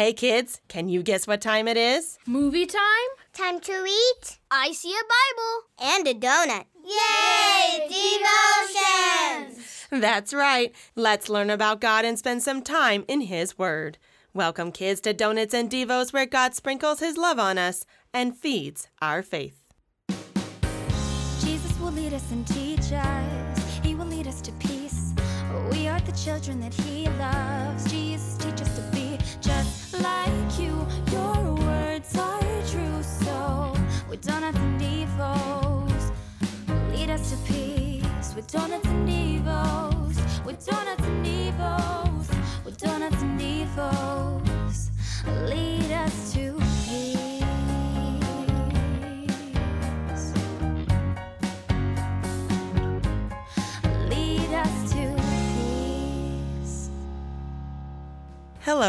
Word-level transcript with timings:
Hey 0.00 0.14
kids, 0.14 0.62
can 0.66 0.88
you 0.88 1.02
guess 1.02 1.26
what 1.26 1.42
time 1.42 1.68
it 1.68 1.76
is? 1.76 2.16
Movie 2.26 2.64
time? 2.64 3.10
Time 3.34 3.60
to 3.60 3.84
eat 3.86 4.38
I 4.50 4.72
see 4.72 4.94
a 4.94 5.04
Bible. 5.04 5.92
and 5.94 6.08
a 6.08 6.14
donut. 6.14 6.64
Yay! 6.82 7.86
Devotions! 9.46 9.86
That's 9.90 10.32
right. 10.32 10.74
Let's 10.96 11.28
learn 11.28 11.50
about 11.50 11.82
God 11.82 12.06
and 12.06 12.18
spend 12.18 12.42
some 12.42 12.62
time 12.62 13.04
in 13.08 13.20
His 13.20 13.58
Word. 13.58 13.98
Welcome, 14.32 14.72
kids, 14.72 15.02
to 15.02 15.12
Donuts 15.12 15.52
and 15.52 15.70
Devos, 15.70 16.14
where 16.14 16.24
God 16.24 16.54
sprinkles 16.54 17.00
His 17.00 17.18
love 17.18 17.38
on 17.38 17.58
us 17.58 17.84
and 18.14 18.34
feeds 18.34 18.88
our 19.02 19.22
faith. 19.22 19.70
Jesus 21.40 21.78
will 21.78 21.92
lead 21.92 22.14
us 22.14 22.32
and 22.32 22.46
teach 22.46 22.90
us. 22.90 23.80
He 23.82 23.94
will 23.94 24.06
lead 24.06 24.26
us 24.26 24.40
to 24.40 24.52
peace. 24.52 25.12
We 25.70 25.88
are 25.88 26.00
the 26.00 26.12
children 26.12 26.58
that 26.60 26.72
He 26.72 27.06
loves. 27.18 27.90
Jesus, 27.90 28.09
just 30.02 30.39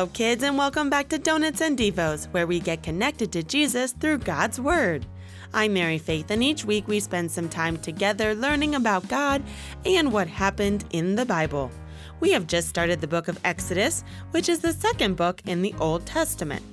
Hello, 0.02 0.10
kids, 0.14 0.42
and 0.42 0.58
welcome 0.58 0.90
back 0.90 1.10
to 1.10 1.20
Donuts 1.20 1.62
and 1.62 1.78
Devos, 1.78 2.26
where 2.34 2.48
we 2.48 2.60
get 2.60 2.82
connected 2.82 3.32
to 3.34 3.44
Jesus 3.44 3.92
through 3.92 4.18
God's 4.18 4.60
Word. 4.60 5.06
I'm 5.54 5.74
Mary 5.74 6.00
Faith, 6.00 6.32
and 6.32 6.42
each 6.42 6.66
week 6.66 6.88
we 6.88 7.00
spend 7.00 7.30
some 7.30 7.48
time 7.48 7.78
together 7.78 8.34
learning 8.34 8.74
about 8.74 9.08
God 9.08 9.44
and 9.86 10.12
what 10.12 10.26
happened 10.26 10.86
in 10.90 11.14
the 11.14 11.26
Bible. 11.28 11.70
We 12.20 12.32
have 12.32 12.48
just 12.48 12.68
started 12.68 13.00
the 13.00 13.08
book 13.08 13.28
of 13.28 13.40
Exodus, 13.46 14.04
which 14.32 14.50
is 14.50 14.58
the 14.58 14.74
second 14.74 15.18
book 15.18 15.44
in 15.46 15.62
the 15.62 15.76
Old 15.80 16.04
Testament. 16.08 16.64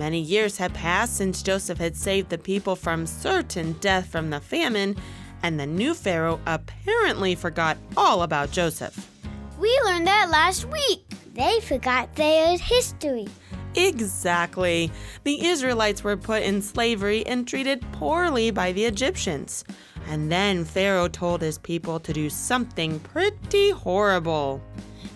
Many 0.00 0.18
years 0.18 0.56
had 0.56 0.74
passed 0.74 1.16
since 1.16 1.40
Joseph 1.40 1.78
had 1.78 1.96
saved 1.96 2.30
the 2.30 2.38
people 2.38 2.74
from 2.74 3.06
certain 3.06 3.74
death 3.74 4.08
from 4.08 4.30
the 4.30 4.40
famine, 4.40 4.96
and 5.44 5.60
the 5.60 5.66
new 5.66 5.94
Pharaoh 5.94 6.40
apparently 6.46 7.36
forgot 7.36 7.78
all 7.96 8.24
about 8.24 8.50
Joseph. 8.50 9.11
We 9.62 9.80
learned 9.84 10.08
that 10.08 10.28
last 10.28 10.64
week. 10.64 11.04
They 11.34 11.60
forgot 11.60 12.16
their 12.16 12.58
history. 12.58 13.28
Exactly. 13.76 14.90
The 15.22 15.46
Israelites 15.46 16.02
were 16.02 16.16
put 16.16 16.42
in 16.42 16.60
slavery 16.60 17.24
and 17.26 17.46
treated 17.46 17.80
poorly 17.92 18.50
by 18.50 18.72
the 18.72 18.84
Egyptians. 18.86 19.64
And 20.08 20.32
then 20.32 20.64
Pharaoh 20.64 21.06
told 21.06 21.42
his 21.42 21.58
people 21.58 22.00
to 22.00 22.12
do 22.12 22.28
something 22.28 22.98
pretty 22.98 23.70
horrible. 23.70 24.60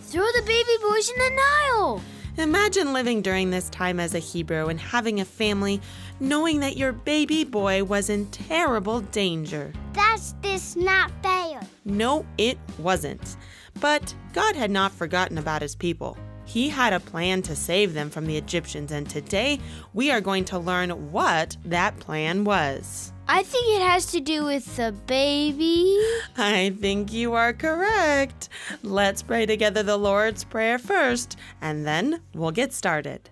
Throw 0.03 0.23
the 0.23 0.43
baby 0.47 0.77
boys 0.81 1.11
in 1.11 1.19
the 1.19 1.43
Nile. 1.43 2.03
Imagine 2.39 2.93
living 2.93 3.23
during 3.23 3.51
this 3.51 3.69
time 3.71 3.99
as 3.99 4.15
a 4.15 4.21
Hebrew 4.21 4.67
and 4.69 4.79
having 4.79 5.19
a 5.19 5.25
family, 5.25 5.81
knowing 6.21 6.61
that 6.61 6.77
your 6.77 6.93
baby 6.93 7.43
boy 7.43 7.83
was 7.83 8.11
in 8.11 8.27
terrible 8.27 9.01
danger. 9.01 9.73
That's 9.93 10.35
this 10.41 10.77
not 10.77 11.11
fair. 11.21 11.61
No, 11.85 12.25
it 12.39 12.59
wasn't. 12.79 13.37
But 13.81 14.15
God 14.33 14.57
had 14.57 14.71
not 14.71 14.93
forgotten 14.93 15.39
about 15.39 15.63
his 15.63 15.75
people. 15.75 16.17
He 16.47 16.69
had 16.69 16.93
a 16.93 17.01
plan 17.01 17.43
to 17.43 17.57
save 17.57 17.93
them 17.93 18.09
from 18.09 18.27
the 18.27 18.37
Egyptians, 18.37 18.93
and 18.93 19.09
today 19.09 19.59
we 19.93 20.11
are 20.13 20.21
going 20.21 20.45
to 20.47 20.59
learn 20.59 21.11
what 21.11 21.57
that 21.65 21.99
plan 21.99 22.45
was. 22.45 23.13
I 23.29 23.43
think 23.43 23.67
it 23.77 23.83
has 23.83 24.07
to 24.13 24.21
do 24.21 24.45
with 24.45 24.77
the 24.77 24.93
baby. 24.93 25.99
I 26.37 26.73
think 26.81 27.13
you 27.13 27.33
are 27.35 27.53
correct. 27.53 28.49
Let's 28.85 29.23
pray 29.23 29.47
together 29.47 29.83
the 29.83 29.97
Lord's 29.97 30.45
Prayer 30.45 30.79
first, 30.79 31.37
and 31.61 31.85
then 31.85 32.21
we'll 32.33 32.53
get 32.53 32.73
started. 32.73 33.29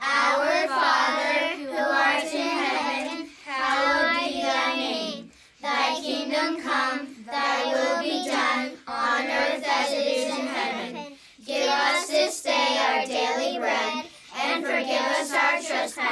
Our 0.00 0.68
Father, 0.68 1.56
who 1.56 1.76
art 1.76 2.24
in 2.24 2.40
heaven, 2.40 3.28
hallowed 3.44 4.32
be 4.32 4.40
thy 4.40 4.76
name. 4.76 5.30
Thy 5.60 6.00
kingdom 6.00 6.62
come, 6.62 7.07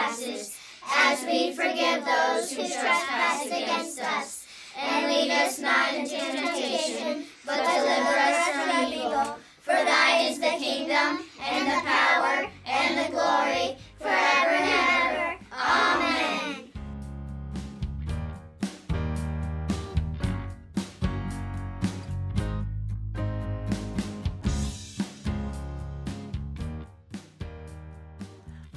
trespasses, 0.06 0.56
as 0.94 1.24
we 1.24 1.52
forgive 1.54 2.04
those 2.04 2.50
who 2.50 2.62
trespass 2.62 3.46
against 3.46 4.00
us. 4.00 4.46
And 4.78 5.06
lead 5.06 5.30
us 5.30 5.58
not 5.58 5.94
into 5.94 6.16
temptation, 6.18 7.24
but 7.46 7.56
deliver 7.56 7.95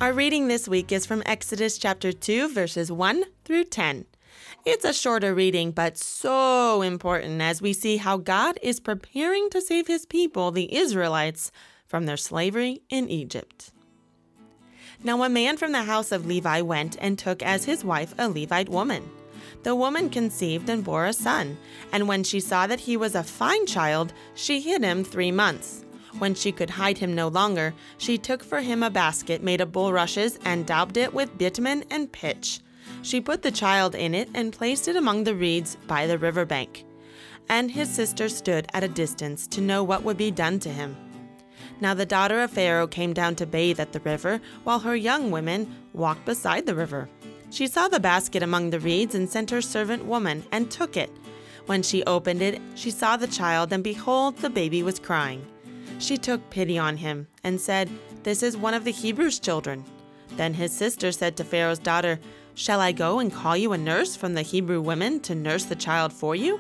Our 0.10 0.16
reading 0.16 0.48
this 0.48 0.68
week 0.68 0.92
is 0.92 1.06
from 1.06 1.22
Exodus 1.28 1.78
chapter 1.78 2.12
2, 2.12 2.50
verses 2.50 2.92
1 2.92 3.26
through 3.46 3.66
10. 3.66 4.06
It's 4.66 4.84
a 4.84 4.92
shorter 4.92 5.36
reading, 5.36 5.70
but 5.70 6.00
so 6.00 6.82
important 6.82 7.44
as 7.44 7.62
we 7.62 7.74
see 7.74 7.98
how 7.98 8.18
God 8.18 8.58
is 8.64 8.80
preparing 8.80 9.52
to 9.52 9.62
save 9.62 9.86
his 9.86 10.08
people, 10.08 10.50
the 10.50 10.76
Israelites, 10.76 11.52
from 11.86 12.08
their 12.08 12.18
slavery 12.18 12.82
in 12.90 13.08
Egypt. 13.08 13.72
Now, 15.04 15.22
a 15.22 15.30
man 15.30 15.58
from 15.58 15.74
the 15.74 15.84
house 15.84 16.12
of 16.12 16.26
Levi 16.26 16.62
went 16.62 16.98
and 17.00 17.20
took 17.20 17.44
as 17.44 17.66
his 17.66 17.86
wife 17.86 18.16
a 18.18 18.28
Levite 18.28 18.70
woman. 18.70 19.08
The 19.62 19.76
woman 19.76 20.10
conceived 20.10 20.70
and 20.70 20.84
bore 20.84 21.06
a 21.06 21.14
son, 21.14 21.56
and 21.92 22.08
when 22.08 22.24
she 22.24 22.40
saw 22.40 22.66
that 22.66 22.80
he 22.80 22.98
was 22.98 23.14
a 23.14 23.22
fine 23.22 23.68
child, 23.68 24.14
she 24.34 24.60
hid 24.60 24.84
him 24.84 25.04
three 25.04 25.32
months. 25.32 25.86
When 26.18 26.34
she 26.34 26.52
could 26.52 26.72
hide 26.72 26.98
him 26.98 27.14
no 27.14 27.28
longer, 27.28 27.74
she 27.98 28.18
took 28.18 28.44
for 28.44 28.62
him 28.62 28.82
a 28.82 28.90
basket 28.90 29.44
made 29.44 29.62
of 29.62 29.72
bulrushes 29.72 30.40
and 30.44 30.66
daubed 30.66 30.98
it 30.98 31.14
with 31.14 31.38
bitumen 31.38 31.84
and 31.92 32.12
pitch. 32.12 32.62
She 33.02 33.22
put 33.22 33.44
the 33.44 33.52
child 33.52 33.96
in 33.96 34.16
it 34.16 34.30
and 34.34 34.52
placed 34.52 34.88
it 34.88 34.96
among 34.96 35.24
the 35.24 35.36
reeds 35.36 35.78
by 35.88 36.08
the 36.08 36.18
river 36.18 36.46
bank. 36.46 36.86
And 37.48 37.72
his 37.72 37.90
sister 37.90 38.28
stood 38.30 38.68
at 38.74 38.84
a 38.84 38.88
distance 38.88 39.48
to 39.48 39.62
know 39.62 39.84
what 39.84 40.04
would 40.04 40.18
be 40.18 40.32
done 40.32 40.60
to 40.60 40.70
him. 40.70 40.96
Now 41.82 41.94
the 41.94 42.06
daughter 42.06 42.42
of 42.42 42.52
Pharaoh 42.52 42.88
came 42.88 43.14
down 43.14 43.36
to 43.36 43.46
bathe 43.46 43.80
at 43.80 43.94
the 43.94 44.02
river, 44.02 44.42
while 44.64 44.80
her 44.80 44.96
young 44.96 45.32
women 45.32 45.74
walked 45.94 46.26
beside 46.26 46.66
the 46.66 46.76
river. 46.76 47.08
She 47.52 47.68
saw 47.68 47.88
the 47.88 48.00
basket 48.00 48.44
among 48.44 48.70
the 48.70 48.80
reeds 48.80 49.16
and 49.16 49.30
sent 49.30 49.50
her 49.50 49.62
servant 49.62 50.06
woman 50.06 50.44
and 50.52 50.70
took 50.70 50.98
it. 50.98 51.10
When 51.68 51.82
she 51.82 52.04
opened 52.04 52.42
it, 52.42 52.62
she 52.76 52.92
saw 52.92 53.16
the 53.16 53.28
child, 53.28 53.72
and 53.72 53.84
behold, 53.84 54.38
the 54.38 54.50
baby 54.50 54.84
was 54.84 55.00
crying. 55.00 55.46
She 56.00 56.18
took 56.18 56.50
pity 56.50 56.78
on 56.78 56.98
him 56.98 57.28
and 57.44 57.60
said, 57.60 57.90
This 58.24 58.42
is 58.42 58.58
one 58.58 58.74
of 58.74 58.86
the 58.86 58.92
Hebrews' 58.92 59.40
children. 59.40 59.84
Then 60.38 60.54
his 60.54 60.72
sister 60.72 61.12
said 61.12 61.36
to 61.38 61.44
Pharaoh's 61.44 61.80
daughter, 61.80 62.20
Shall 62.56 62.80
I 62.80 62.92
go 62.94 63.20
and 63.20 63.32
call 63.32 63.56
you 63.58 63.74
a 63.74 63.78
nurse 63.78 64.16
from 64.16 64.34
the 64.34 64.42
Hebrew 64.42 64.82
women 64.82 65.20
to 65.22 65.36
nurse 65.36 65.66
the 65.66 65.76
child 65.76 66.14
for 66.14 66.36
you? 66.36 66.60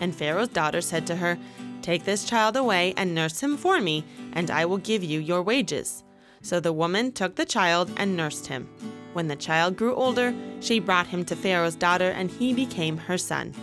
And 0.00 0.14
Pharaoh's 0.14 0.48
daughter 0.48 0.80
said 0.80 1.06
to 1.06 1.16
her, 1.16 1.38
Take 1.82 2.04
this 2.04 2.24
child 2.24 2.56
away 2.56 2.94
and 2.96 3.14
nurse 3.14 3.40
him 3.40 3.56
for 3.56 3.80
me, 3.80 4.04
and 4.32 4.50
I 4.50 4.64
will 4.64 4.78
give 4.78 5.04
you 5.04 5.20
your 5.20 5.42
wages. 5.42 6.02
So 6.42 6.60
the 6.60 6.72
woman 6.72 7.12
took 7.12 7.36
the 7.36 7.44
child 7.44 7.90
and 7.96 8.16
nursed 8.16 8.46
him. 8.46 8.68
When 9.12 9.28
the 9.28 9.36
child 9.36 9.76
grew 9.76 9.94
older, 9.94 10.34
she 10.60 10.80
brought 10.80 11.06
him 11.06 11.24
to 11.26 11.36
Pharaoh's 11.36 11.76
daughter, 11.76 12.10
and 12.10 12.30
he 12.30 12.52
became 12.52 12.96
her 12.96 13.18
son. 13.18 13.54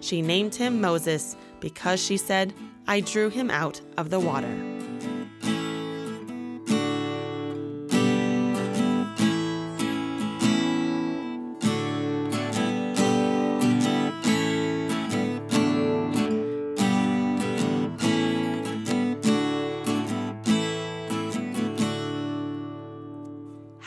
She 0.00 0.22
named 0.22 0.54
him 0.54 0.80
Moses, 0.80 1.36
because 1.58 2.02
she 2.02 2.16
said, 2.16 2.54
I 2.86 3.00
drew 3.00 3.28
him 3.28 3.50
out 3.50 3.80
of 3.96 4.10
the 4.10 4.20
water. 4.20 4.69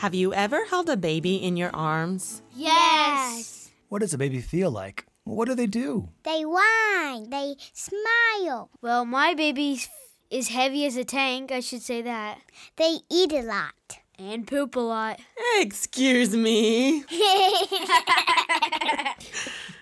Have 0.04 0.14
you 0.14 0.34
ever 0.34 0.66
held 0.66 0.90
a 0.90 0.98
baby 0.98 1.36
in 1.36 1.56
your 1.56 1.70
arms? 1.74 2.42
Yes. 2.54 3.70
What 3.88 4.00
does 4.00 4.12
a 4.12 4.18
baby 4.18 4.42
feel 4.42 4.70
like? 4.70 5.06
What 5.24 5.48
do 5.48 5.54
they 5.54 5.66
do? 5.66 6.10
They 6.24 6.44
whine. 6.44 7.30
They 7.30 7.56
smile. 7.72 8.68
Well, 8.82 9.06
my 9.06 9.32
baby 9.32 9.80
is 10.28 10.48
heavy 10.48 10.84
as 10.84 10.98
a 10.98 11.04
tank. 11.04 11.50
I 11.50 11.60
should 11.60 11.80
say 11.80 12.02
that. 12.02 12.40
They 12.76 12.98
eat 13.10 13.32
a 13.32 13.40
lot. 13.40 14.00
And 14.18 14.46
poop 14.46 14.76
a 14.76 14.80
lot. 14.80 15.20
Excuse 15.58 16.36
me. 16.36 17.02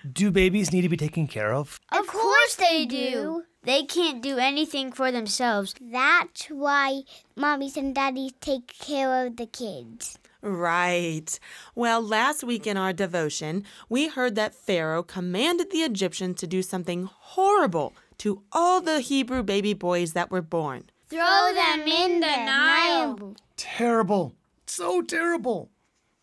Do 0.09 0.31
babies 0.31 0.71
need 0.71 0.83
to 0.83 0.89
be 0.89 0.95
taken 0.95 1.27
care 1.27 1.53
of? 1.53 1.81
Of 1.91 2.07
course 2.07 2.55
they 2.55 2.85
do. 2.85 3.43
They 3.63 3.83
can't 3.83 4.21
do 4.21 4.37
anything 4.39 4.91
for 4.91 5.09
themselves. 5.11 5.73
That's 5.79 6.47
why 6.47 7.03
mommies 7.37 7.77
and 7.77 7.95
daddies 7.95 8.33
take 8.41 8.67
care 8.67 9.25
of 9.25 9.37
the 9.37 9.45
kids. 9.45 10.19
Right. 10.41 11.39
Well, 11.73 12.01
last 12.01 12.43
week 12.43 12.67
in 12.67 12.75
our 12.75 12.91
devotion, 12.91 13.63
we 13.87 14.09
heard 14.09 14.35
that 14.35 14.53
Pharaoh 14.53 15.01
commanded 15.01 15.71
the 15.71 15.83
Egyptians 15.83 16.39
to 16.41 16.47
do 16.47 16.61
something 16.61 17.05
horrible 17.09 17.93
to 18.17 18.43
all 18.51 18.81
the 18.81 18.99
Hebrew 18.99 19.43
baby 19.43 19.73
boys 19.73 20.11
that 20.11 20.29
were 20.29 20.41
born. 20.41 20.83
Throw 21.07 21.51
them 21.53 21.87
in 21.87 22.19
the 22.19 22.27
Nile. 22.27 23.35
Terrible. 23.55 24.33
So 24.65 25.01
terrible. 25.01 25.69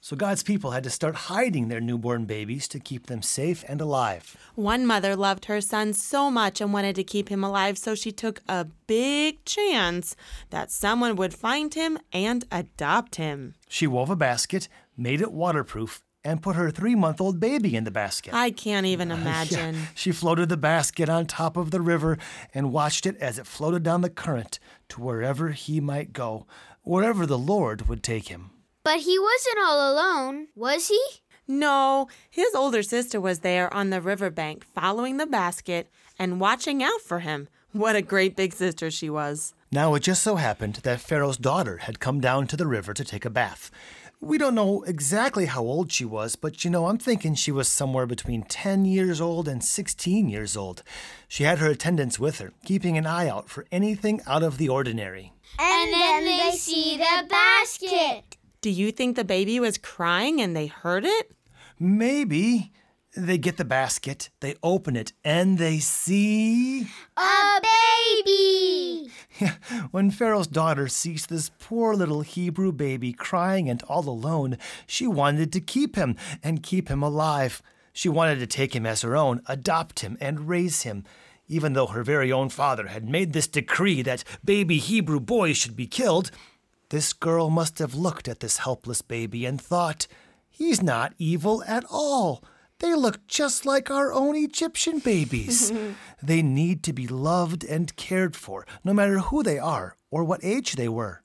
So 0.03 0.17
God's 0.17 0.43
people 0.43 0.71
had 0.71 0.83
to 0.85 0.91
start 0.91 1.15
hiding 1.15 1.69
their 1.69 1.81
newborn 1.81 2.25
babies 2.25 2.67
to 2.69 2.81
keep 2.81 3.07
them 3.07 3.21
safe 3.21 3.63
and 3.69 3.83
alive. 3.83 4.35
One 4.55 4.87
mother 4.87 5.15
loved 5.15 5.45
her 5.45 5.61
son 5.61 5.93
so 5.93 6.31
much 6.31 6.63
and 6.63 6.73
wanted 6.73 6.97
to 6.97 7.05
keep 7.05 7.29
him 7.29 7.45
alive, 7.45 7.77
so 7.77 7.95
she 7.95 8.11
took 8.11 8.41
a 8.49 8.67
big 8.87 9.45
chance 9.45 10.17
that 10.49 10.71
someone 10.71 11.17
would 11.17 11.35
find 11.35 11.75
him 11.75 11.99
and 12.15 12.47
adopt 12.51 13.17
him. 13.17 13.55
She 13.69 13.87
wove 13.87 14.09
a 14.09 14.17
basket, 14.17 14.69
made 14.97 15.21
it 15.21 15.33
waterproof, 15.33 16.03
and 16.25 16.43
put 16.43 16.57
her 16.57 16.71
three 16.71 16.95
month 16.95 17.21
old 17.21 17.39
baby 17.39 17.77
in 17.77 17.85
the 17.85 17.91
basket. 17.91 18.33
I 18.33 18.53
can't 18.53 18.87
even 18.87 19.09
Yeah, 19.11 19.17
imagine. 19.17 19.77
She 19.95 20.13
floated 20.13 20.49
the 20.49 20.57
basket 20.57 21.11
on 21.11 21.27
top 21.27 21.59
of 21.59 21.73
the 21.73 21.81
river 21.83 22.17
and 22.55 22.73
watched 22.73 23.05
it 23.05 23.19
as 23.19 23.39
it 23.39 23.47
floated 23.47 23.83
down 23.83 24.01
the 24.01 24.09
current 24.09 24.59
to 24.89 25.03
wherever 25.03 25.51
he 25.51 25.79
might 25.79 26.15
go, 26.15 26.47
wherever 26.83 27.27
the 27.27 27.39
Lord 27.39 27.87
would 27.87 28.03
take 28.03 28.29
him. 28.29 28.51
But 28.91 29.03
he 29.03 29.21
wasn't 29.21 29.59
all 29.65 29.93
alone, 29.93 30.49
was 30.57 30.89
he? 30.89 31.01
No, 31.47 32.09
his 32.29 32.57
older 32.57 32.83
sister 32.83 33.21
was 33.21 33.39
there 33.39 33.73
on 33.73 33.91
the 33.91 34.01
riverbank 34.01 34.67
following 34.75 35.17
the 35.17 35.29
basket 35.29 35.89
and 36.19 36.41
watching 36.41 36.83
out 36.83 37.01
for 37.01 37.21
him. 37.21 37.47
What 37.71 37.95
a 37.95 38.03
great 38.03 38.35
big 38.35 38.53
sister 38.53 38.91
she 38.91 39.09
was. 39.09 39.55
Now 39.71 39.95
it 39.95 40.01
just 40.01 40.25
so 40.25 40.35
happened 40.35 40.81
that 40.83 41.01
Pharaoh's 41.01 41.37
daughter 41.37 41.77
had 41.77 42.01
come 42.01 42.19
down 42.21 42.49
to 42.49 42.57
the 42.57 42.67
river 42.67 42.93
to 42.95 43.05
take 43.05 43.25
a 43.25 43.31
bath. 43.31 43.71
We 44.21 44.39
don't 44.39 44.57
know 44.57 44.83
exactly 44.83 45.47
how 45.47 45.63
old 45.63 45.93
she 45.93 46.05
was, 46.05 46.35
but 46.35 46.65
you 46.65 46.71
know, 46.73 46.87
I'm 46.87 46.99
thinking 46.99 47.37
she 47.37 47.53
was 47.53 47.69
somewhere 47.69 48.07
between 48.07 48.43
10 48.43 48.87
years 48.87 49.21
old 49.21 49.47
and 49.47 49.63
16 49.63 50.29
years 50.29 50.57
old. 50.57 50.83
She 51.29 51.45
had 51.45 51.61
her 51.61 51.71
attendants 51.71 52.19
with 52.19 52.41
her, 52.41 52.53
keeping 52.65 52.99
an 52.99 53.07
eye 53.07 53.29
out 53.29 53.49
for 53.49 53.67
anything 53.71 54.21
out 54.27 54.43
of 54.43 54.59
the 54.59 54.69
ordinary. 54.69 55.33
And 55.61 55.93
then 55.93 56.25
they 56.25 56.51
see 56.57 56.97
the 56.97 57.29
basket. 57.29 58.37
Do 58.63 58.69
you 58.69 58.93
think 58.93 59.17
the 59.17 59.25
baby 59.25 59.59
was 59.59 59.79
crying 59.79 60.41
and 60.41 60.55
they 60.55 60.67
heard 60.67 61.07
it? 61.07 61.33
Maybe 61.79 62.73
they 63.17 63.39
get 63.39 63.57
the 63.57 63.65
basket, 63.65 64.29
they 64.41 64.55
open 64.63 64.97
it, 64.97 65.15
and 65.25 65.57
they 65.57 65.79
see. 65.79 66.83
A 67.17 67.61
baby. 68.27 69.11
when 69.91 70.11
Pharaoh's 70.11 70.47
daughter 70.47 70.89
sees 70.89 71.25
this 71.25 71.51
poor 71.59 71.95
little 71.95 72.21
Hebrew 72.21 72.71
baby 72.71 73.15
crying 73.15 73.71
and 73.71 73.83
all 73.85 74.07
alone, 74.07 74.59
she 74.87 75.07
wanted 75.07 75.55
to 75.55 75.61
keep 75.63 75.97
him 75.97 76.17
and 76.43 76.63
keep 76.63 76.89
him 76.91 77.03
alive. 77.03 77.63
She 77.95 78.11
wanted 78.11 78.41
to 78.41 78.47
take 78.47 78.77
him 78.77 78.85
as 78.85 79.01
her 79.01 79.17
own, 79.17 79.41
adopt 79.47 80.01
him, 80.01 80.19
and 80.21 80.49
raise 80.49 80.83
him. 80.83 81.05
Even 81.49 81.73
though 81.73 81.87
her 81.87 82.05
very 82.05 82.31
own 82.31 82.51
father 82.51 82.89
had 82.89 83.09
made 83.09 83.33
this 83.33 83.49
decree 83.49 84.03
that 84.03 84.23
baby 84.45 84.77
Hebrew 84.77 85.19
boys 85.19 85.57
should 85.57 85.75
be 85.75 85.87
killed, 85.87 86.31
this 86.91 87.13
girl 87.13 87.51
must 87.51 87.79
have 87.79 87.95
looked 87.95 88.29
at 88.29 88.41
this 88.41 88.59
helpless 88.59 89.03
baby 89.03 89.47
and 89.47 89.61
thought, 89.61 90.07
He's 90.49 90.83
not 90.83 91.15
evil 91.17 91.65
at 91.67 91.85
all. 91.89 92.45
They 92.81 92.95
look 92.95 93.27
just 93.27 93.65
like 93.65 93.91
our 93.91 94.13
own 94.13 94.37
Egyptian 94.37 94.99
babies. 94.99 95.73
they 96.23 96.43
need 96.43 96.83
to 96.85 96.93
be 96.93 97.07
loved 97.07 97.65
and 97.65 97.95
cared 97.97 98.35
for, 98.35 98.67
no 98.85 98.93
matter 98.93 99.19
who 99.19 99.43
they 99.43 99.59
are 99.59 99.97
or 100.11 100.25
what 100.25 100.45
age 100.45 100.73
they 100.73 100.89
were. 100.89 101.23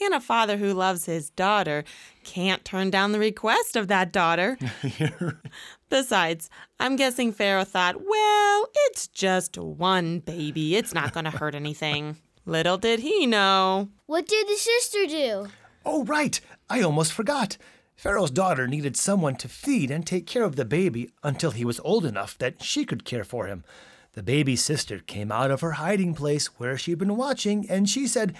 And 0.00 0.14
a 0.14 0.20
father 0.20 0.56
who 0.58 0.72
loves 0.72 1.06
his 1.06 1.30
daughter 1.30 1.82
can't 2.24 2.64
turn 2.64 2.90
down 2.90 3.12
the 3.12 3.18
request 3.18 3.74
of 3.74 3.88
that 3.88 4.12
daughter. 4.12 4.56
Besides, 5.90 6.48
I'm 6.78 6.96
guessing 6.96 7.32
Pharaoh 7.32 7.64
thought, 7.64 7.96
well, 8.06 8.66
it's 8.86 9.08
just 9.08 9.58
one 9.58 10.20
baby. 10.20 10.76
It's 10.76 10.94
not 10.94 11.12
going 11.12 11.24
to 11.24 11.30
hurt 11.30 11.54
anything. 11.54 12.16
Little 12.48 12.78
did 12.78 13.00
he 13.00 13.26
know. 13.26 13.90
What 14.06 14.26
did 14.26 14.48
the 14.48 14.56
sister 14.56 15.04
do? 15.06 15.48
Oh, 15.84 16.04
right, 16.04 16.40
I 16.70 16.80
almost 16.80 17.12
forgot. 17.12 17.58
Pharaoh's 17.94 18.30
daughter 18.30 18.66
needed 18.66 18.96
someone 18.96 19.36
to 19.36 19.48
feed 19.48 19.90
and 19.90 20.06
take 20.06 20.26
care 20.26 20.44
of 20.44 20.56
the 20.56 20.64
baby 20.64 21.10
until 21.22 21.50
he 21.50 21.66
was 21.66 21.78
old 21.80 22.06
enough 22.06 22.38
that 22.38 22.62
she 22.62 22.86
could 22.86 23.04
care 23.04 23.22
for 23.22 23.48
him. 23.48 23.64
The 24.14 24.22
baby's 24.22 24.64
sister 24.64 25.00
came 25.00 25.30
out 25.30 25.50
of 25.50 25.60
her 25.60 25.72
hiding 25.72 26.14
place 26.14 26.46
where 26.58 26.78
she'd 26.78 26.96
been 26.96 27.18
watching 27.18 27.68
and 27.68 27.86
she 27.86 28.06
said, 28.06 28.34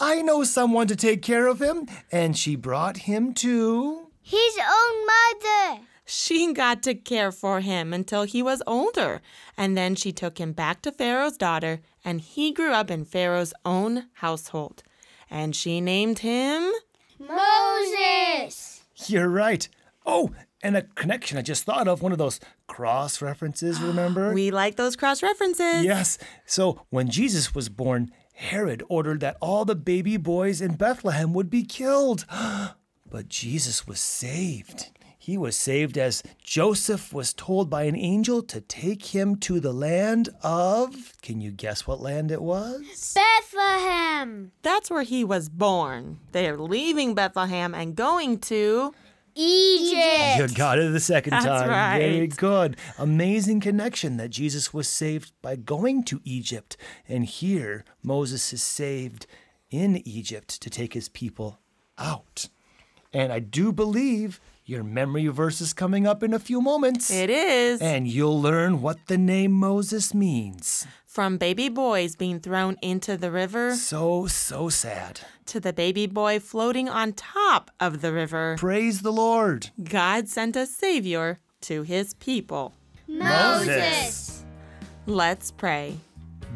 I 0.00 0.22
know 0.22 0.42
someone 0.42 0.88
to 0.88 0.96
take 0.96 1.22
care 1.22 1.46
of 1.46 1.62
him. 1.62 1.86
And 2.10 2.36
she 2.36 2.56
brought 2.56 2.96
him 2.96 3.32
to. 3.34 4.08
His 4.22 4.58
own 4.58 5.06
mother. 5.06 5.82
She 6.04 6.52
got 6.52 6.82
to 6.82 6.94
care 6.94 7.30
for 7.30 7.60
him 7.60 7.92
until 7.92 8.24
he 8.24 8.42
was 8.42 8.60
older, 8.66 9.22
and 9.56 9.76
then 9.76 9.94
she 9.94 10.10
took 10.10 10.38
him 10.38 10.52
back 10.52 10.82
to 10.82 10.90
Pharaoh's 10.90 11.36
daughter, 11.36 11.80
and 12.04 12.20
he 12.20 12.52
grew 12.52 12.72
up 12.72 12.90
in 12.90 13.04
Pharaoh's 13.04 13.54
own 13.64 14.06
household. 14.14 14.82
And 15.30 15.56
she 15.56 15.80
named 15.80 16.20
him. 16.20 16.70
Moses. 17.18 18.82
You're 19.06 19.28
right. 19.28 19.68
Oh, 20.04 20.30
and 20.62 20.76
a 20.76 20.82
connection 20.82 21.38
I 21.38 21.42
just 21.42 21.64
thought 21.64 21.88
of 21.88 22.02
one 22.02 22.12
of 22.12 22.18
those 22.18 22.40
cross 22.66 23.22
references, 23.22 23.80
remember? 23.82 24.32
We 24.32 24.50
like 24.50 24.76
those 24.76 24.96
cross 24.96 25.22
references. 25.22 25.84
Yes. 25.84 26.18
So 26.44 26.82
when 26.90 27.08
Jesus 27.08 27.54
was 27.54 27.68
born, 27.68 28.10
Herod 28.34 28.82
ordered 28.88 29.20
that 29.20 29.36
all 29.40 29.64
the 29.64 29.74
baby 29.74 30.16
boys 30.16 30.60
in 30.60 30.74
Bethlehem 30.74 31.32
would 31.34 31.50
be 31.50 31.64
killed. 31.64 32.26
but 33.10 33.28
Jesus 33.28 33.86
was 33.86 34.00
saved. 34.00 34.90
He 35.22 35.38
was 35.38 35.54
saved 35.54 35.96
as 35.98 36.24
Joseph 36.42 37.12
was 37.12 37.32
told 37.32 37.70
by 37.70 37.84
an 37.84 37.94
angel 37.94 38.42
to 38.42 38.60
take 38.60 39.14
him 39.14 39.36
to 39.36 39.60
the 39.60 39.72
land 39.72 40.30
of. 40.42 41.12
Can 41.22 41.40
you 41.40 41.52
guess 41.52 41.86
what 41.86 42.00
land 42.00 42.32
it 42.32 42.42
was? 42.42 43.14
Bethlehem. 43.14 44.50
That's 44.62 44.90
where 44.90 45.04
he 45.04 45.22
was 45.22 45.48
born. 45.48 46.18
They're 46.32 46.58
leaving 46.58 47.14
Bethlehem 47.14 47.72
and 47.72 47.94
going 47.94 48.38
to. 48.50 48.92
Egypt. 49.36 50.38
You 50.38 50.56
got 50.56 50.80
it 50.80 50.92
the 50.92 50.98
second 50.98 51.30
That's 51.30 51.44
time. 51.44 52.00
Very 52.00 52.26
good. 52.26 52.76
Amazing 52.98 53.60
connection 53.60 54.16
that 54.16 54.30
Jesus 54.30 54.74
was 54.74 54.88
saved 54.88 55.30
by 55.40 55.54
going 55.54 56.02
to 56.02 56.20
Egypt. 56.24 56.76
And 57.08 57.24
here, 57.26 57.84
Moses 58.02 58.52
is 58.52 58.64
saved 58.64 59.28
in 59.70 59.98
Egypt 60.04 60.60
to 60.60 60.68
take 60.68 60.94
his 60.94 61.08
people 61.08 61.60
out. 61.96 62.48
And 63.12 63.32
I 63.32 63.38
do 63.38 63.72
believe 63.72 64.40
your 64.72 64.82
memory 64.82 65.26
verse 65.28 65.60
is 65.60 65.74
coming 65.74 66.06
up 66.06 66.22
in 66.22 66.32
a 66.32 66.38
few 66.38 66.60
moments. 66.62 67.10
It 67.10 67.28
is. 67.28 67.80
And 67.82 68.08
you'll 68.08 68.40
learn 68.40 68.80
what 68.80 68.96
the 69.06 69.18
name 69.18 69.52
Moses 69.52 70.14
means. 70.14 70.86
From 71.06 71.36
baby 71.36 71.68
boys 71.68 72.16
being 72.16 72.40
thrown 72.40 72.76
into 72.80 73.18
the 73.18 73.30
river 73.30 73.74
So, 73.76 74.26
so 74.26 74.70
sad. 74.70 75.20
to 75.46 75.60
the 75.60 75.74
baby 75.74 76.06
boy 76.06 76.40
floating 76.40 76.88
on 76.88 77.12
top 77.12 77.70
of 77.78 78.00
the 78.00 78.12
river, 78.14 78.56
Praise 78.58 79.02
the 79.02 79.12
Lord. 79.12 79.68
God 79.84 80.26
sent 80.28 80.56
a 80.56 80.64
Savior 80.64 81.38
to 81.68 81.82
his 81.82 82.14
people. 82.14 82.72
Moses. 83.06 84.42
Let's 85.06 85.50
pray. 85.50 85.98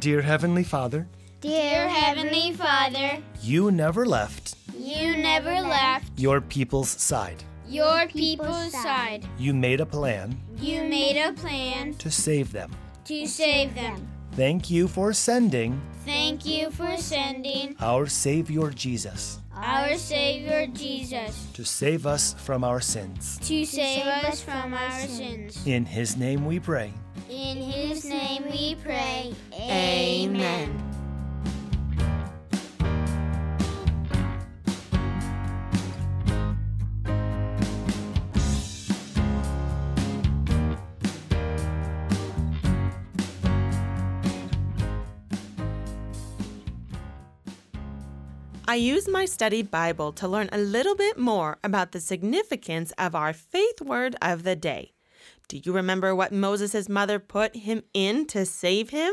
Dear 0.00 0.23
Heavenly 0.23 0.64
Father, 0.64 1.06
Dear 1.42 1.87
Heavenly 1.88 2.52
Father, 2.52 3.23
you 3.42 3.70
never 3.70 4.06
left 4.06 4.54
you 4.78 5.16
never 5.16 5.50
left 5.62 6.12
your 6.18 6.40
people's 6.40 6.88
side. 6.88 7.42
Your 7.68 8.06
people's 8.08 8.73
side. 8.73 9.26
You 9.38 9.54
made 9.54 9.80
a 9.80 9.87
plan 9.87 10.38
You 10.58 10.82
made 10.85 11.16
a 11.20 11.32
plan 11.32 11.94
to 11.94 12.11
save 12.11 12.52
them. 12.52 12.70
to 13.04 13.26
save 13.26 13.75
them. 13.75 14.06
Thank 14.32 14.70
you 14.70 14.88
for 14.88 15.12
sending 15.12 15.80
Thank 16.04 16.44
you 16.46 16.70
for 16.70 16.96
sending 16.96 17.75
our 17.80 18.06
Savior 18.06 18.70
Jesus 18.70 19.40
our 19.56 19.96
Savior 19.96 20.66
Jesus 20.66 21.46
to 21.54 21.64
save 21.64 22.06
us 22.06 22.35
from 22.44 22.62
our 22.62 22.80
sins. 22.80 23.38
to 23.40 23.64
save 23.64 24.04
us 24.06 24.42
from 24.42 24.75
our 24.75 25.00
sins. 25.08 25.56
In 25.66 25.87
His 25.87 26.16
name 26.16 26.44
we 26.44 26.61
pray. 26.61 26.92
In 27.30 27.56
His 27.56 28.04
name 28.04 28.44
we 28.50 28.76
pray. 28.85 29.35
Amen. 29.54 30.86
I 48.68 48.75
use 48.75 49.06
my 49.06 49.26
study 49.26 49.62
Bible 49.62 50.11
to 50.14 50.26
learn 50.26 50.49
a 50.50 50.58
little 50.58 50.96
bit 50.96 51.16
more 51.16 51.58
about 51.62 51.92
the 51.92 52.00
significance 52.00 52.92
of 52.99 53.14
our 53.14 53.32
faith 53.32 53.80
word 53.80 54.16
of 54.20 54.42
the 54.42 54.56
day. 54.56 54.92
Do 55.46 55.61
you 55.62 55.73
remember 55.73 56.16
what 56.16 56.32
Moses' 56.32 56.88
mother 56.88 57.20
put 57.20 57.54
him 57.54 57.85
in 57.94 58.26
to 58.26 58.44
save 58.44 58.90
him? 58.90 59.12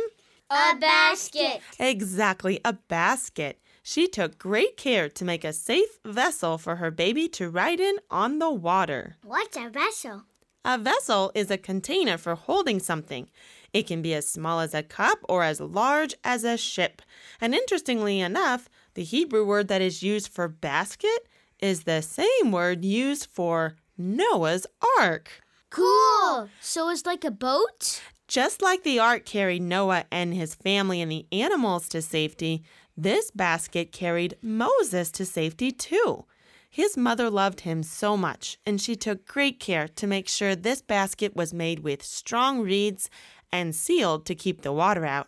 A 0.50 0.76
basket. 0.80 1.62
Exactly, 1.80 2.62
a 2.66 2.74
basket. 2.74 3.60
She 3.84 4.08
took 4.08 4.40
great 4.40 4.76
care 4.76 5.08
to 5.10 5.26
make 5.26 5.44
a 5.44 5.54
safe 5.54 6.00
vessel 6.04 6.58
for 6.58 6.78
her 6.78 6.90
baby 6.90 7.28
to 7.30 7.48
ride 7.48 7.80
in 7.80 7.98
on 8.10 8.40
the 8.40 8.52
water. 8.52 9.18
What's 9.24 9.56
a 9.56 9.70
vessel? 9.70 10.24
A 10.66 10.80
vessel 10.80 11.32
is 11.36 11.52
a 11.52 11.58
container 11.58 12.18
for 12.18 12.34
holding 12.34 12.80
something. 12.80 13.30
It 13.74 13.86
can 13.86 14.02
be 14.02 14.14
as 14.14 14.28
small 14.28 14.62
as 14.62 14.74
a 14.74 14.82
cup 14.82 15.20
or 15.28 15.44
as 15.44 15.60
large 15.60 16.16
as 16.24 16.44
a 16.44 16.58
ship. 16.58 17.02
And 17.42 17.54
interestingly 17.54 18.20
enough, 18.20 18.70
the 18.96 19.04
Hebrew 19.04 19.46
word 19.46 19.68
that 19.68 19.82
is 19.82 20.04
used 20.04 20.28
for 20.28 20.48
basket 20.48 21.28
is 21.60 21.84
the 21.84 22.02
same 22.02 22.52
word 22.52 22.84
used 22.84 23.28
for 23.32 23.76
Noah's 23.98 24.68
ark. 25.00 25.30
Cool. 25.70 26.50
So 26.60 26.90
it's 26.90 27.06
like 27.06 27.24
a 27.24 27.32
boat? 27.32 28.02
Just 28.28 28.62
like 28.62 28.84
the 28.84 29.00
ark 29.00 29.26
carried 29.26 29.62
Noah 29.62 30.06
and 30.12 30.34
his 30.34 30.56
family 30.56 31.02
and 31.02 31.12
the 31.12 31.26
animals 31.32 31.90
to 31.90 32.02
safety, 32.02 32.64
this 32.96 33.32
basket 33.32 33.92
carried 33.92 34.36
Moses 34.42 35.12
to 35.12 35.26
safety 35.26 35.72
too. 35.72 36.26
His 36.70 36.98
mother 36.98 37.30
loved 37.30 37.62
him 37.62 37.84
so 37.84 38.18
much, 38.18 38.58
and 38.66 38.82
she 38.82 38.96
took 38.96 39.28
great 39.28 39.60
care 39.60 39.88
to 39.88 40.08
make 40.08 40.28
sure 40.28 40.56
this 40.56 40.82
basket 40.82 41.36
was 41.36 41.54
made 41.54 41.80
with 41.80 42.04
strong 42.04 42.62
reeds 42.62 43.10
and 43.52 43.76
sealed 43.76 44.26
to 44.26 44.34
keep 44.34 44.62
the 44.62 44.72
water 44.72 45.06
out. 45.06 45.28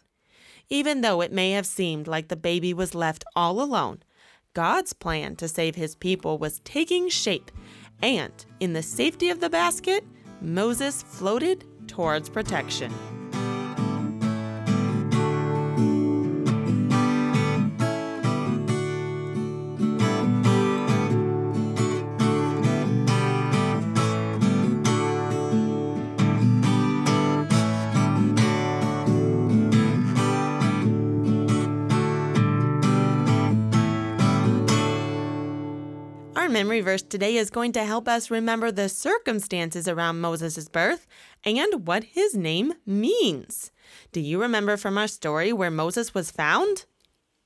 Even 0.69 1.01
though 1.01 1.21
it 1.21 1.31
may 1.31 1.51
have 1.51 1.65
seemed 1.65 2.07
like 2.07 2.27
the 2.27 2.35
baby 2.35 2.73
was 2.73 2.95
left 2.95 3.23
all 3.35 3.61
alone, 3.61 3.99
God's 4.53 4.93
plan 4.93 5.35
to 5.35 5.47
save 5.47 5.75
his 5.75 5.95
people 5.95 6.37
was 6.37 6.59
taking 6.59 7.09
shape, 7.09 7.51
and 8.01 8.33
in 8.59 8.73
the 8.73 8.83
safety 8.83 9.29
of 9.29 9.39
the 9.39 9.49
basket, 9.49 10.03
Moses 10.41 11.01
floated 11.03 11.65
towards 11.87 12.29
protection. 12.29 12.93
Memory 36.55 36.79
verse 36.79 37.01
today 37.01 37.35
is 37.35 37.49
going 37.49 37.73
to 37.73 37.83
help 37.83 38.07
us 38.07 38.31
remember 38.31 38.71
the 38.71 38.87
circumstances 38.87 39.89
around 39.89 40.21
Moses' 40.21 40.69
birth 40.69 41.05
and 41.43 41.85
what 41.85 42.05
his 42.05 42.33
name 42.33 42.71
means. 42.85 43.73
Do 44.13 44.21
you 44.21 44.41
remember 44.41 44.77
from 44.77 44.97
our 44.97 45.09
story 45.09 45.51
where 45.51 45.69
Moses 45.69 46.13
was 46.13 46.31
found? 46.31 46.85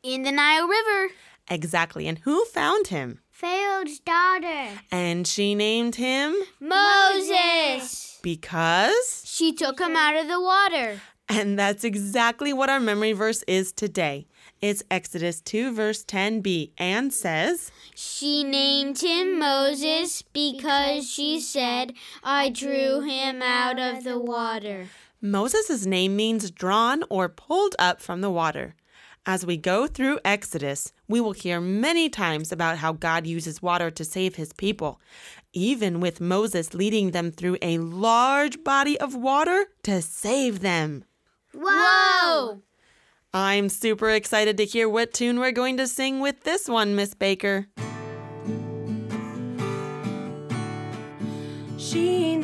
In 0.04 0.22
the 0.22 0.32
Nile 0.32 0.68
River. 0.68 1.13
Exactly, 1.50 2.08
and 2.08 2.20
who 2.20 2.46
found 2.46 2.89
him? 2.89 3.22
Pharaoh's 3.32 4.00
daughter. 4.00 4.80
And 4.92 5.25
she 5.25 5.56
named 5.56 5.96
him 5.96 6.36
Moses. 6.60 8.20
because. 8.22 9.24
She 9.25 9.54
took 9.54 9.80
him 9.80 9.96
out 9.96 10.18
of 10.18 10.28
the 10.28 10.39
water. 10.39 11.01
And 11.28 11.58
that's 11.58 11.84
exactly 11.84 12.54
what 12.54 12.70
our 12.70 12.80
memory 12.80 13.13
verse 13.13 13.44
is 13.48 13.72
today. 13.72 14.28
It's 14.62 14.84
Exodus 14.92 15.39
2, 15.39 15.72
verse 15.72 16.04
10b, 16.04 16.72
and 16.78 17.13
says, 17.13 17.72
She 17.96 18.44
named 18.44 19.00
him 19.00 19.39
Moses 19.39 20.22
because 20.22 21.10
she 21.10 21.39
said, 21.39 21.94
I 22.24 22.50
drew 22.50 23.00
him 23.00 23.42
out 23.42 23.80
of 23.80 24.04
the 24.04 24.20
water. 24.20 24.88
Moses' 25.22 25.86
name 25.86 26.18
means 26.18 26.51
drawn 26.51 27.04
or 27.10 27.30
pulled 27.30 27.75
up 27.80 28.01
from 28.01 28.20
the 28.20 28.30
water. 28.30 28.75
As 29.25 29.46
we 29.46 29.56
go 29.56 29.88
through 29.88 30.20
Exodus, 30.25 30.92
we 31.08 31.22
will 31.22 31.32
hear 31.32 31.62
many 31.62 32.10
times 32.10 32.51
about 32.51 32.80
how 32.80 32.92
God 32.92 33.25
uses 33.25 33.62
water 33.62 33.89
to 33.92 34.04
save 34.04 34.36
his 34.36 34.51
people, 34.51 35.00
even 35.54 36.01
with 36.01 36.20
Moses 36.20 36.74
leading 36.74 37.12
them 37.12 37.32
through 37.32 37.58
a 37.62 37.78
large 37.78 38.62
body 38.63 39.00
of 39.00 39.16
water 39.16 39.68
to 39.84 40.01
save 40.01 40.60
them. 40.60 41.06
Whoa! 41.54 42.62
I'm 43.33 43.69
super 43.69 44.09
excited 44.09 44.57
to 44.57 44.65
hear 44.65 44.89
what 44.89 45.13
tune 45.13 45.39
we're 45.39 45.51
going 45.51 45.77
to 45.77 45.88
sing 45.88 46.19
with 46.19 46.43
this 46.43 46.67
one, 46.67 46.95
Miss 46.95 47.13
Baker. 47.13 47.67
She 51.77 52.38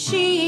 She 0.00 0.39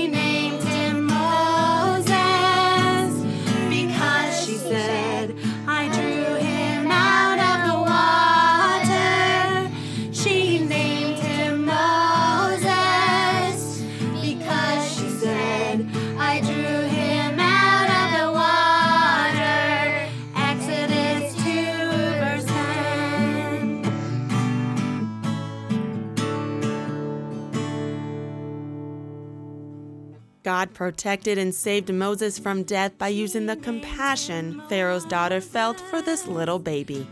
God 30.42 30.74
protected 30.74 31.38
and 31.38 31.54
saved 31.54 31.92
Moses 31.92 32.38
from 32.38 32.64
death 32.64 32.98
by 32.98 33.08
using 33.08 33.46
the 33.46 33.56
compassion 33.56 34.60
Pharaoh's 34.68 35.04
daughter 35.04 35.40
felt 35.40 35.78
for 35.78 36.02
this 36.02 36.26
little 36.26 36.58
baby. 36.58 37.06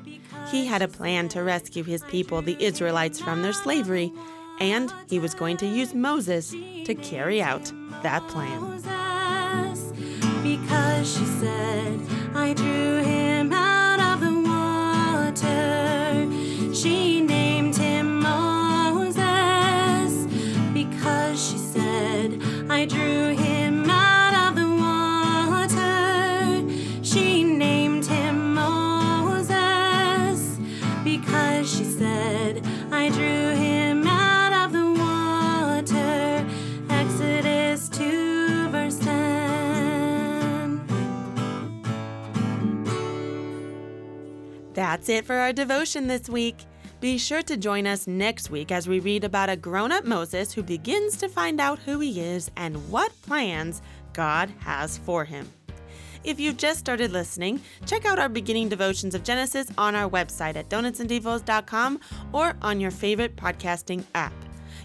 He 0.51 0.67
had 0.67 0.83
a 0.83 0.89
plan 0.89 1.29
to 1.29 1.45
rescue 1.45 1.85
his 1.85 2.03
people, 2.05 2.43
the 2.43 2.61
Israelites, 2.63 3.21
from 3.21 3.43
their 3.43 3.53
slavery, 3.53 4.13
and 4.59 4.93
he 5.09 5.21
was 5.21 5.35
going 5.35 5.59
to 5.59 5.67
use 5.67 5.95
Moses 5.95 6.51
to 6.51 6.95
carry 6.95 7.41
out 7.41 7.73
that 8.03 8.27
plan. 8.29 8.83
That's 45.01 45.09
it 45.09 45.25
for 45.25 45.37
our 45.37 45.55
devotion 45.55 46.09
this 46.09 46.29
week. 46.29 46.67
Be 47.01 47.17
sure 47.17 47.41
to 47.45 47.57
join 47.57 47.87
us 47.87 48.07
next 48.07 48.51
week 48.51 48.71
as 48.71 48.87
we 48.87 49.01
read 49.01 49.25
about 49.25 49.49
a 49.49 49.57
grown 49.57 49.93
up 49.93 50.05
Moses 50.05 50.53
who 50.53 50.63
begins 50.63 51.17
to 51.17 51.29
find 51.31 51.59
out 51.59 51.79
who 51.79 52.01
he 52.01 52.21
is 52.21 52.51
and 52.55 52.77
what 52.91 53.11
plans 53.23 53.81
God 54.13 54.53
has 54.59 54.99
for 54.99 55.25
him. 55.25 55.51
If 56.23 56.39
you've 56.39 56.59
just 56.59 56.81
started 56.81 57.13
listening, 57.13 57.63
check 57.87 58.05
out 58.05 58.19
our 58.19 58.29
beginning 58.29 58.69
devotions 58.69 59.15
of 59.15 59.25
Genesis 59.25 59.69
on 59.79 59.95
our 59.95 60.11
website 60.11 60.57
at 60.57 60.69
donutsanddevos.com 60.69 61.99
or 62.35 62.55
on 62.61 62.79
your 62.79 62.91
favorite 62.91 63.37
podcasting 63.37 64.05
app. 64.15 64.35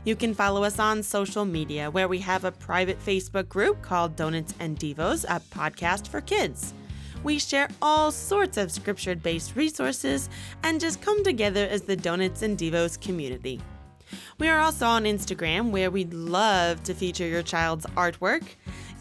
You 0.05 0.15
can 0.15 0.33
follow 0.33 0.63
us 0.63 0.79
on 0.79 1.03
social 1.03 1.43
media, 1.43 1.91
where 1.91 2.07
we 2.07 2.19
have 2.19 2.45
a 2.45 2.53
private 2.53 3.05
Facebook 3.05 3.49
group 3.49 3.81
called 3.81 4.15
Donuts 4.15 4.53
and 4.61 4.79
Devos, 4.79 5.25
a 5.25 5.41
podcast 5.53 6.07
for 6.07 6.21
kids. 6.21 6.73
We 7.23 7.39
share 7.39 7.69
all 7.81 8.11
sorts 8.11 8.57
of 8.57 8.71
scripture 8.71 9.15
based 9.15 9.55
resources 9.55 10.29
and 10.63 10.79
just 10.79 11.01
come 11.01 11.23
together 11.23 11.65
as 11.65 11.81
the 11.81 11.95
Donuts 11.95 12.41
and 12.41 12.57
Devos 12.57 12.99
community. 12.99 13.59
We 14.37 14.47
are 14.49 14.59
also 14.59 14.85
on 14.85 15.05
Instagram, 15.05 15.71
where 15.71 15.89
we'd 15.89 16.13
love 16.13 16.83
to 16.83 16.93
feature 16.93 17.27
your 17.27 17.41
child's 17.41 17.85
artwork. 17.97 18.43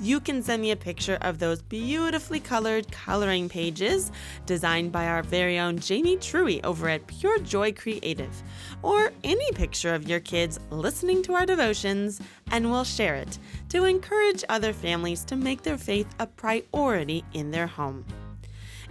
You 0.00 0.20
can 0.20 0.42
send 0.42 0.60
me 0.60 0.72
a 0.72 0.76
picture 0.76 1.18
of 1.20 1.38
those 1.38 1.62
beautifully 1.62 2.40
colored 2.40 2.90
coloring 2.90 3.48
pages 3.48 4.10
designed 4.44 4.90
by 4.90 5.06
our 5.06 5.22
very 5.22 5.58
own 5.58 5.78
Jamie 5.78 6.16
Truey 6.16 6.60
over 6.64 6.88
at 6.88 7.06
Pure 7.06 7.40
Joy 7.40 7.72
Creative, 7.72 8.42
or 8.82 9.12
any 9.22 9.50
picture 9.52 9.94
of 9.94 10.08
your 10.08 10.20
kids 10.20 10.58
listening 10.70 11.22
to 11.22 11.34
our 11.34 11.46
devotions, 11.46 12.20
and 12.50 12.70
we'll 12.70 12.84
share 12.84 13.14
it 13.14 13.38
to 13.68 13.84
encourage 13.84 14.44
other 14.48 14.72
families 14.72 15.24
to 15.24 15.36
make 15.36 15.62
their 15.62 15.78
faith 15.78 16.12
a 16.18 16.26
priority 16.26 17.24
in 17.32 17.50
their 17.50 17.68
home. 17.68 18.04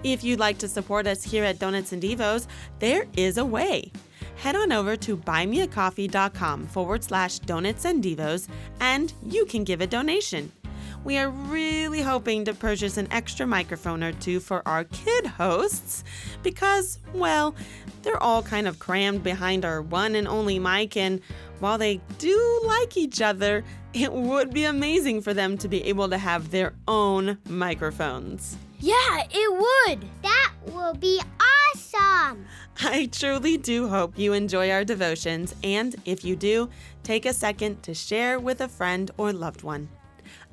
If 0.03 0.23
you'd 0.23 0.39
like 0.39 0.57
to 0.59 0.67
support 0.67 1.05
us 1.05 1.23
here 1.23 1.43
at 1.43 1.59
Donuts 1.59 1.91
and 1.91 2.01
Devos, 2.01 2.47
there 2.79 3.05
is 3.15 3.37
a 3.37 3.45
way 3.45 3.91
head 4.35 4.55
on 4.55 4.71
over 4.71 4.95
to 4.95 5.15
buymeacoffee.com 5.15 6.67
forward 6.67 7.03
slash 7.03 7.39
donuts 7.39 7.85
and 7.85 8.03
devos 8.03 8.47
and 8.79 9.13
you 9.23 9.45
can 9.45 9.63
give 9.63 9.81
a 9.81 9.87
donation. 9.87 10.51
We 11.03 11.17
are 11.17 11.29
really 11.29 12.01
hoping 12.01 12.45
to 12.45 12.53
purchase 12.53 12.95
an 12.95 13.09
extra 13.11 13.45
microphone 13.45 14.03
or 14.03 14.13
two 14.13 14.39
for 14.39 14.65
our 14.65 14.85
kid 14.85 15.25
hosts 15.27 16.05
because, 16.43 16.99
well, 17.13 17.55
they're 18.03 18.21
all 18.23 18.41
kind 18.41 18.69
of 18.69 18.79
crammed 18.79 19.21
behind 19.21 19.65
our 19.65 19.81
one 19.81 20.15
and 20.15 20.27
only 20.27 20.59
mic, 20.59 20.95
and 20.95 21.19
while 21.59 21.77
they 21.77 21.99
do 22.19 22.61
like 22.65 22.95
each 22.95 23.21
other, 23.21 23.65
it 23.93 24.13
would 24.13 24.53
be 24.53 24.63
amazing 24.63 25.21
for 25.21 25.33
them 25.33 25.57
to 25.57 25.67
be 25.67 25.83
able 25.83 26.09
to 26.09 26.17
have 26.17 26.51
their 26.51 26.73
own 26.87 27.37
microphones. 27.49 28.57
Yeah, 28.79 29.23
it 29.29 29.51
would. 29.51 30.05
That 30.21 30.53
will 30.67 30.93
be 30.93 31.21
awesome. 31.75 32.45
I 32.81 33.09
truly 33.11 33.57
do 33.57 33.89
hope 33.89 34.17
you 34.17 34.31
enjoy 34.33 34.71
our 34.71 34.85
devotions, 34.85 35.53
and 35.63 35.95
if 36.05 36.23
you 36.23 36.37
do, 36.37 36.69
take 37.03 37.25
a 37.25 37.33
second 37.33 37.83
to 37.83 37.93
share 37.93 38.39
with 38.39 38.61
a 38.61 38.69
friend 38.69 39.11
or 39.17 39.33
loved 39.33 39.63
one. 39.63 39.89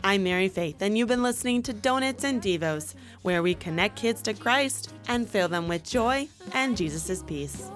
I'm 0.03 0.25
Mary 0.25 0.49
Faith, 0.49 0.81
and 0.81 0.97
you've 0.97 1.09
been 1.09 1.23
listening 1.23 1.63
to 1.65 1.75
Donuts 1.75 2.25
and 2.25 2.41
Devos, 2.41 2.95
where 3.21 3.43
we 3.43 3.55
connect 3.55 3.97
kids 3.97 4.23
to 4.23 4.33
Christ 4.33 4.95
and 5.09 5.29
fill 5.29 5.47
them 5.47 5.69
with 5.69 5.85
joy 5.85 6.27
and 6.55 6.75
Jesus' 6.75 7.23
peace. 7.23 7.71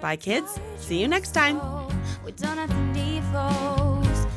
Bye, 0.00 0.16
kids. 0.16 0.58
See 0.78 0.98
you 0.98 1.08
next 1.08 1.32
time. 1.32 1.60
With 2.24 2.36
donuts 2.36 2.72
and 2.72 2.96
devos, 2.96 4.30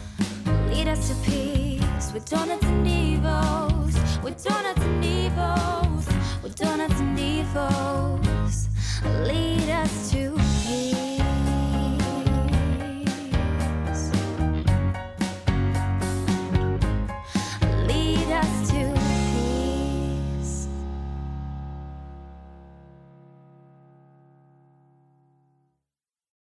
lead 0.74 0.90
us 0.90 1.08
to 1.08 1.16
peace. 1.30 2.12
With 2.14 2.30
donuts 2.30 2.66
and 2.66 2.86
devos, 2.86 4.24
with 4.24 4.44
donuts 4.44 4.82
and 4.82 5.02
devos, 5.02 6.44
with 6.44 6.56
donuts 6.58 7.00
and 7.00 7.18
devos, 7.18 8.68
lead 9.26 9.70
us 9.70 10.12
to 10.12 10.41